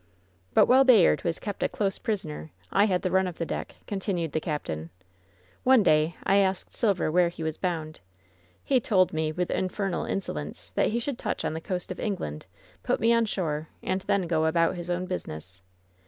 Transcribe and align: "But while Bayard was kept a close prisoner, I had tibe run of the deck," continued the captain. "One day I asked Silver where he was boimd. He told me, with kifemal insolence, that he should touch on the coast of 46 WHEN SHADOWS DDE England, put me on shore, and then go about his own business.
"But 0.55 0.65
while 0.65 0.83
Bayard 0.83 1.21
was 1.23 1.37
kept 1.37 1.61
a 1.61 1.69
close 1.69 1.99
prisoner, 1.99 2.49
I 2.71 2.85
had 2.85 3.03
tibe 3.03 3.11
run 3.13 3.27
of 3.27 3.37
the 3.37 3.45
deck," 3.45 3.75
continued 3.85 4.31
the 4.31 4.39
captain. 4.39 4.89
"One 5.63 5.83
day 5.83 6.15
I 6.23 6.37
asked 6.37 6.73
Silver 6.73 7.11
where 7.11 7.29
he 7.29 7.43
was 7.43 7.59
boimd. 7.59 7.97
He 8.63 8.79
told 8.79 9.13
me, 9.13 9.31
with 9.31 9.49
kifemal 9.49 10.09
insolence, 10.09 10.71
that 10.71 10.87
he 10.89 10.99
should 10.99 11.19
touch 11.19 11.45
on 11.45 11.53
the 11.53 11.61
coast 11.61 11.91
of 11.91 11.97
46 11.99 11.99
WHEN 11.99 12.17
SHADOWS 12.17 12.17
DDE 12.17 12.25
England, 12.25 12.45
put 12.81 12.99
me 12.99 13.13
on 13.13 13.25
shore, 13.25 13.67
and 13.83 14.01
then 14.01 14.25
go 14.25 14.47
about 14.47 14.73
his 14.75 14.89
own 14.89 15.05
business. 15.05 15.61